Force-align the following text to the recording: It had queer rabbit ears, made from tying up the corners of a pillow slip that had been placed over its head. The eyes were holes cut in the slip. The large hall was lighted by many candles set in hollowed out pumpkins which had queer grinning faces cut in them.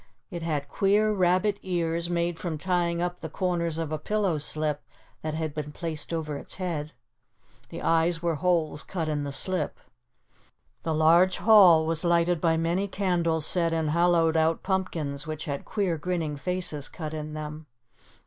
It 0.31 0.41
had 0.41 0.67
queer 0.67 1.13
rabbit 1.13 1.59
ears, 1.61 2.09
made 2.09 2.39
from 2.39 2.57
tying 2.57 3.03
up 3.03 3.19
the 3.19 3.29
corners 3.29 3.77
of 3.77 3.91
a 3.91 3.99
pillow 3.99 4.39
slip 4.39 4.81
that 5.21 5.35
had 5.35 5.53
been 5.53 5.71
placed 5.71 6.11
over 6.11 6.37
its 6.37 6.55
head. 6.55 6.93
The 7.69 7.83
eyes 7.83 8.19
were 8.19 8.33
holes 8.33 8.81
cut 8.81 9.07
in 9.07 9.25
the 9.25 9.31
slip. 9.31 9.77
The 10.81 10.95
large 10.95 11.37
hall 11.37 11.85
was 11.85 12.03
lighted 12.03 12.41
by 12.41 12.57
many 12.57 12.87
candles 12.87 13.45
set 13.45 13.73
in 13.73 13.89
hollowed 13.89 14.35
out 14.35 14.63
pumpkins 14.63 15.27
which 15.27 15.45
had 15.45 15.65
queer 15.65 15.99
grinning 15.99 16.35
faces 16.35 16.89
cut 16.89 17.13
in 17.13 17.33
them. 17.35 17.67